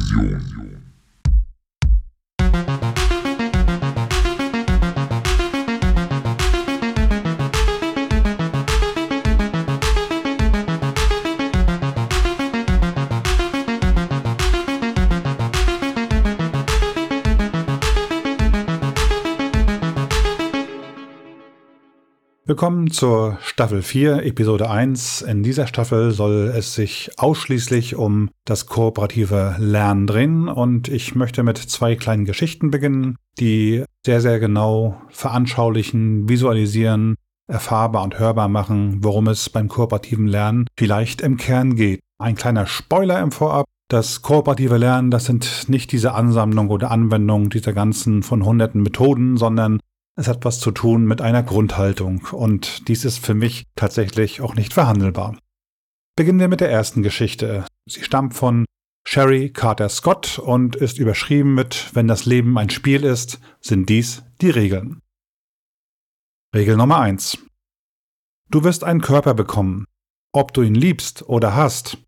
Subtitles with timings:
[0.00, 0.89] Visión.
[22.50, 25.22] Willkommen zur Staffel 4, Episode 1.
[25.22, 31.44] In dieser Staffel soll es sich ausschließlich um das kooperative Lernen drehen und ich möchte
[31.44, 37.14] mit zwei kleinen Geschichten beginnen, die sehr, sehr genau veranschaulichen, visualisieren,
[37.46, 42.00] erfahrbar und hörbar machen, worum es beim kooperativen Lernen vielleicht im Kern geht.
[42.18, 43.66] Ein kleiner Spoiler im Vorab.
[43.86, 49.36] Das kooperative Lernen, das sind nicht diese Ansammlung oder Anwendung dieser ganzen von hunderten Methoden,
[49.36, 49.78] sondern
[50.16, 54.54] es hat was zu tun mit einer Grundhaltung und dies ist für mich tatsächlich auch
[54.54, 55.38] nicht verhandelbar.
[56.16, 57.64] Beginnen wir mit der ersten Geschichte.
[57.86, 58.64] Sie stammt von
[59.06, 64.22] Sherry Carter Scott und ist überschrieben mit Wenn das Leben ein Spiel ist, sind dies
[64.40, 65.00] die Regeln.
[66.54, 67.38] Regel Nummer 1.
[68.50, 69.86] Du wirst einen Körper bekommen,
[70.32, 71.98] ob du ihn liebst oder hast.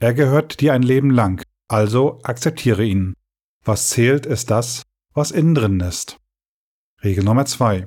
[0.00, 3.14] Er gehört dir ein Leben lang, also akzeptiere ihn.
[3.64, 6.18] Was zählt, ist das, was innen drin ist.
[7.04, 7.86] Regel Nummer 2.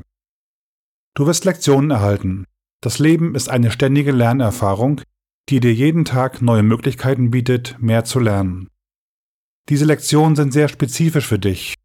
[1.16, 2.46] Du wirst Lektionen erhalten.
[2.82, 5.02] Das Leben ist eine ständige Lernerfahrung,
[5.50, 8.70] die dir jeden Tag neue Möglichkeiten bietet, mehr zu lernen.
[9.68, 11.76] Diese Lektionen sind sehr spezifisch für dich.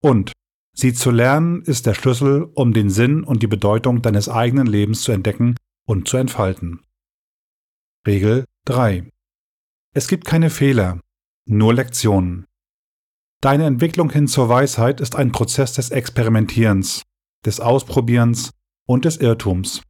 [0.00, 0.32] Und
[0.72, 5.02] sie zu lernen ist der Schlüssel, um den Sinn und die Bedeutung deines eigenen Lebens
[5.02, 6.84] zu entdecken und zu entfalten.
[8.06, 9.10] Regel 3.
[9.94, 11.00] Es gibt keine Fehler,
[11.44, 12.47] nur Lektionen.
[13.40, 17.02] Deine Entwicklung hin zur Weisheit ist ein Prozess des Experimentierens,
[17.44, 18.50] des Ausprobierens
[18.84, 19.82] und des Irrtums,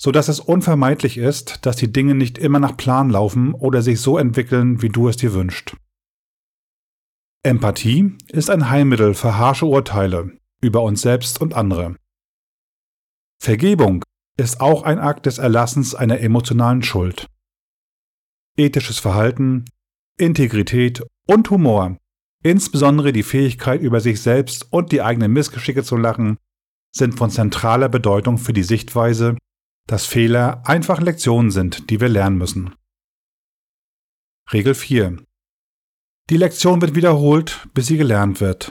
[0.00, 4.00] so dass es unvermeidlich ist, dass die Dinge nicht immer nach Plan laufen oder sich
[4.00, 5.76] so entwickeln, wie du es dir wünschst.
[7.44, 11.94] Empathie ist ein Heilmittel für harsche Urteile über uns selbst und andere.
[13.40, 14.02] Vergebung
[14.36, 17.28] ist auch ein Akt des Erlassens einer emotionalen Schuld.
[18.56, 19.66] Ethisches Verhalten,
[20.18, 21.98] Integrität und Humor
[22.46, 26.38] Insbesondere die Fähigkeit, über sich selbst und die eigenen Missgeschicke zu lachen,
[26.94, 29.36] sind von zentraler Bedeutung für die Sichtweise,
[29.88, 32.72] dass Fehler einfach Lektionen sind, die wir lernen müssen.
[34.52, 35.16] Regel 4.
[36.30, 38.70] Die Lektion wird wiederholt, bis sie gelernt wird.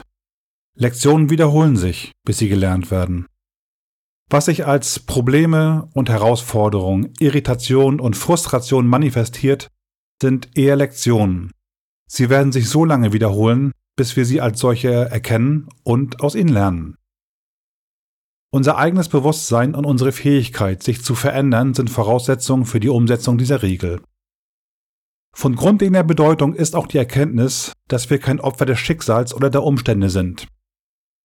[0.74, 3.26] Lektionen wiederholen sich, bis sie gelernt werden.
[4.30, 9.68] Was sich als Probleme und Herausforderungen, Irritation und Frustration manifestiert,
[10.22, 11.52] sind eher Lektionen,
[12.08, 16.50] Sie werden sich so lange wiederholen, bis wir sie als solche erkennen und aus ihnen
[16.50, 16.96] lernen.
[18.52, 23.62] Unser eigenes Bewusstsein und unsere Fähigkeit, sich zu verändern, sind Voraussetzungen für die Umsetzung dieser
[23.62, 24.00] Regel.
[25.34, 29.62] Von grundlegender Bedeutung ist auch die Erkenntnis, dass wir kein Opfer des Schicksals oder der
[29.62, 30.46] Umstände sind.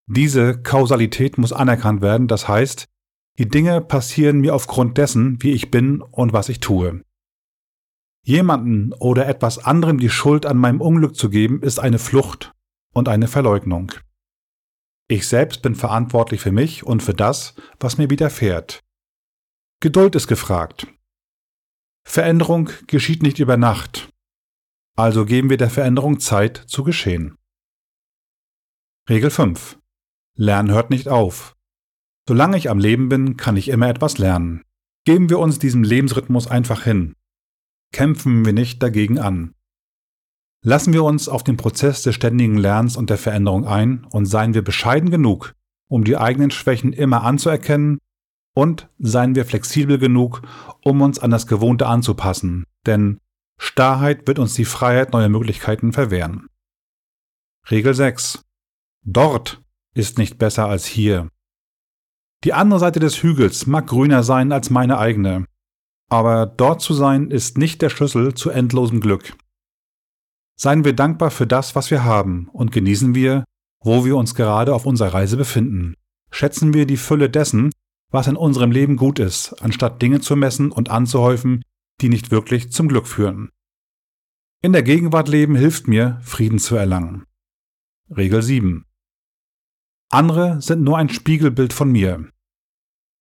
[0.07, 2.87] Diese Kausalität muss anerkannt werden, das heißt,
[3.39, 7.01] die Dinge passieren mir aufgrund dessen, wie ich bin und was ich tue.
[8.23, 12.53] Jemanden oder etwas anderem die Schuld an meinem Unglück zu geben, ist eine Flucht
[12.93, 13.93] und eine Verleugnung.
[15.07, 18.83] Ich selbst bin verantwortlich für mich und für das, was mir widerfährt.
[19.81, 20.87] Geduld ist gefragt.
[22.07, 24.09] Veränderung geschieht nicht über Nacht,
[24.95, 27.35] also geben wir der Veränderung Zeit zu geschehen.
[29.09, 29.79] Regel 5.
[30.37, 31.55] Lernen hört nicht auf.
[32.27, 34.63] Solange ich am Leben bin, kann ich immer etwas lernen.
[35.05, 37.15] Geben wir uns diesem Lebensrhythmus einfach hin
[37.91, 39.53] kämpfen wir nicht dagegen an.
[40.63, 44.53] Lassen wir uns auf den Prozess des ständigen Lernens und der Veränderung ein und seien
[44.53, 45.55] wir bescheiden genug,
[45.89, 47.97] um die eigenen Schwächen immer anzuerkennen
[48.53, 50.41] und seien wir flexibel genug,
[50.83, 53.19] um uns an das Gewohnte anzupassen, denn
[53.57, 56.47] Starrheit wird uns die Freiheit neuer Möglichkeiten verwehren.
[57.69, 58.43] Regel 6.
[59.03, 59.61] Dort
[59.93, 61.29] ist nicht besser als hier.
[62.43, 65.45] Die andere Seite des Hügels mag grüner sein als meine eigene,
[66.11, 69.33] aber dort zu sein ist nicht der Schlüssel zu endlosem Glück.
[70.59, 73.45] Seien wir dankbar für das, was wir haben, und genießen wir,
[73.81, 75.95] wo wir uns gerade auf unserer Reise befinden.
[76.29, 77.71] Schätzen wir die Fülle dessen,
[78.09, 81.63] was in unserem Leben gut ist, anstatt Dinge zu messen und anzuhäufen,
[82.01, 83.49] die nicht wirklich zum Glück führen.
[84.61, 87.23] In der Gegenwart leben hilft mir, Frieden zu erlangen.
[88.09, 88.85] Regel 7.
[90.09, 92.29] Andere sind nur ein Spiegelbild von mir.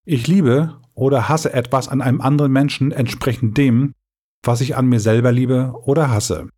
[0.04, 3.94] Ich liebe oder hasse etwas an einem anderen Menschen entsprechend dem,
[4.44, 6.50] was ich an mir selber liebe oder hasse.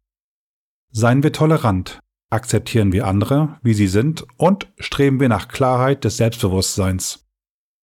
[0.91, 6.17] Seien wir tolerant, akzeptieren wir andere, wie sie sind, und streben wir nach Klarheit des
[6.17, 7.25] Selbstbewusstseins.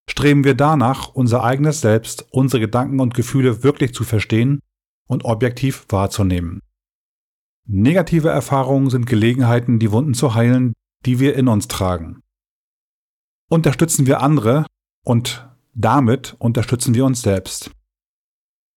[0.10, 4.60] Streben wir danach, unser eigenes Selbst, unsere Gedanken und Gefühle wirklich zu verstehen
[5.08, 6.62] und objektiv wahrzunehmen.
[7.68, 10.74] Negative Erfahrungen sind Gelegenheiten, die Wunden zu heilen,
[11.06, 12.22] die wir in uns tragen.
[13.50, 14.66] Unterstützen wir andere
[15.06, 17.72] und damit unterstützen wir uns selbst.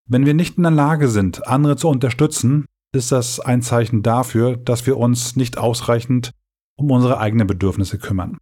[0.08, 4.56] Wenn wir nicht in der Lage sind, andere zu unterstützen, ist das ein Zeichen dafür,
[4.56, 6.32] dass wir uns nicht ausreichend
[6.76, 8.38] um unsere eigenen Bedürfnisse kümmern.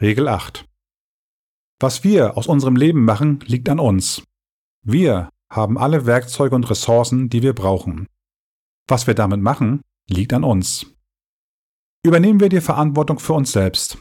[0.00, 0.66] Regel 8.
[1.80, 4.22] Was wir aus unserem Leben machen, liegt an uns.
[4.82, 8.06] Wir haben alle Werkzeuge und Ressourcen, die wir brauchen.
[8.86, 10.86] Was wir damit machen, liegt an uns.
[12.04, 13.98] Übernehmen wir die Verantwortung für uns selbst.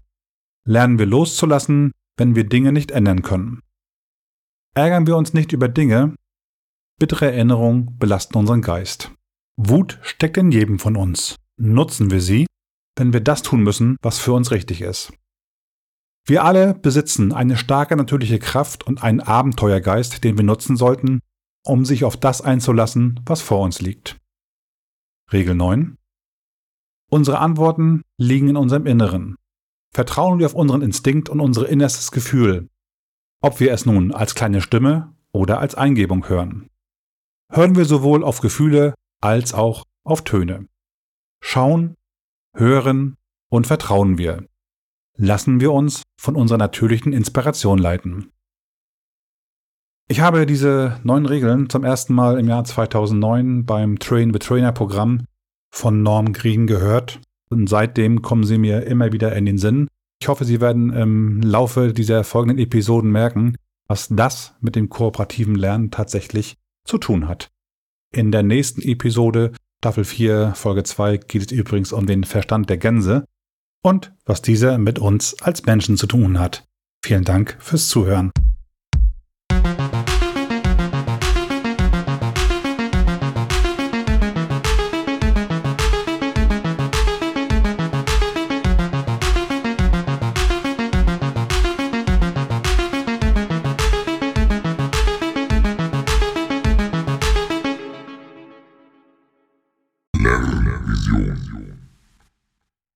[0.65, 3.61] Lernen wir loszulassen, wenn wir Dinge nicht ändern können.
[4.75, 6.15] Ärgern wir uns nicht über Dinge,
[6.99, 9.11] bittere Erinnerungen belasten unseren Geist.
[9.57, 11.37] Wut steckt in jedem von uns.
[11.57, 12.45] Nutzen wir sie,
[12.95, 15.11] wenn wir das tun müssen, was für uns richtig ist.
[16.25, 21.21] Wir alle besitzen eine starke natürliche Kraft und einen Abenteuergeist, den wir nutzen sollten,
[21.65, 24.17] um sich auf das einzulassen, was vor uns liegt.
[25.31, 25.97] Regel 9.
[27.09, 29.35] Unsere Antworten liegen in unserem Inneren.
[29.91, 32.69] Vertrauen wir auf unseren Instinkt und unser innerstes Gefühl,
[33.41, 36.69] ob wir es nun als kleine Stimme oder als Eingebung hören.
[37.51, 40.67] Hören wir sowohl auf Gefühle als auch auf Töne.
[41.41, 41.95] Schauen,
[42.55, 43.17] hören
[43.49, 44.45] und vertrauen wir.
[45.17, 48.31] Lassen wir uns von unserer natürlichen Inspiration leiten.
[50.07, 54.71] Ich habe diese neun Regeln zum ersten Mal im Jahr 2009 beim Train the Trainer
[54.71, 55.25] Programm
[55.71, 57.19] von Norm Green gehört
[57.49, 59.87] und seitdem kommen sie mir immer wieder in den Sinn.
[60.21, 63.55] Ich hoffe, Sie werden im Laufe dieser folgenden Episoden merken,
[63.87, 66.55] was das mit dem kooperativen Lernen tatsächlich
[66.85, 67.49] zu tun hat.
[68.13, 72.77] In der nächsten Episode, Staffel 4, Folge 2, geht es übrigens um den Verstand der
[72.77, 73.25] Gänse
[73.81, 76.65] und was dieser mit uns als Menschen zu tun hat.
[77.03, 78.31] Vielen Dank fürs Zuhören.